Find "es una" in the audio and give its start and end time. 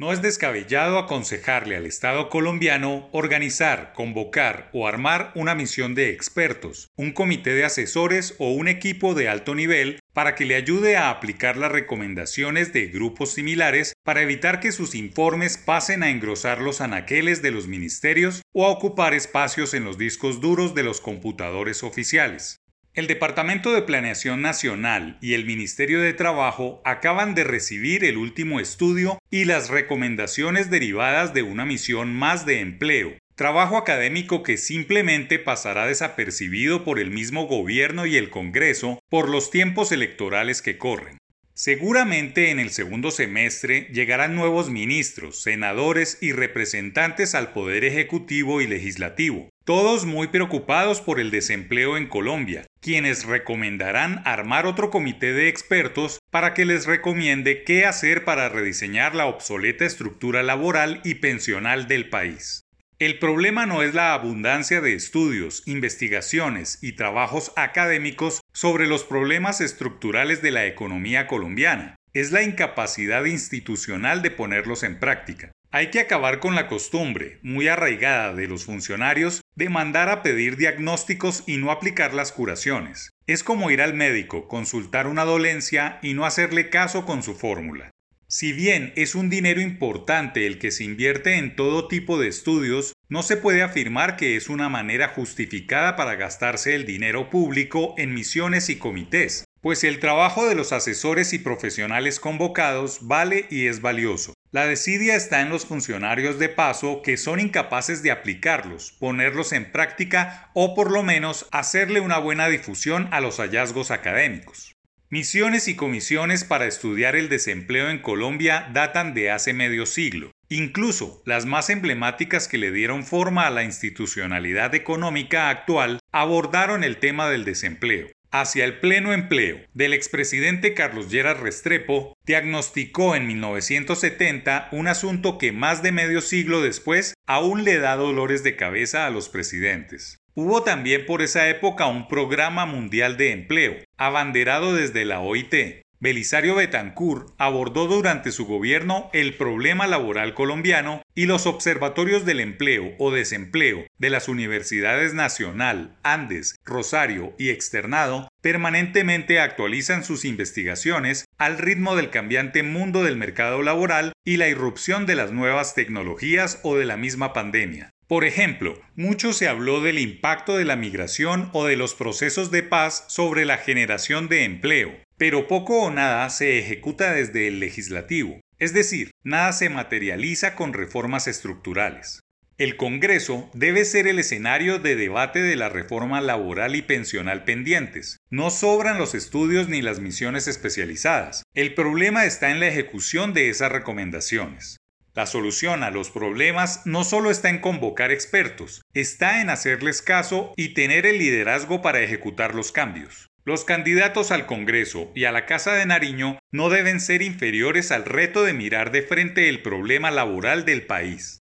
94.36-94.70